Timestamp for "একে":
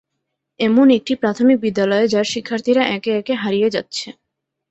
2.95-3.11, 3.19-3.33